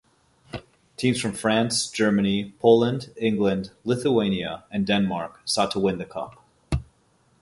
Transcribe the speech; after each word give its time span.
Teams 0.97 1.21
from 1.21 1.33
France, 1.33 1.87
Germany, 1.87 2.55
Poland, 2.59 3.13
England, 3.17 3.69
Lithuania 3.83 4.63
and 4.71 4.87
Denmark 4.87 5.41
sought 5.45 5.69
to 5.73 5.79
win 5.79 5.99
the 5.99 6.05
Cup. 6.05 6.43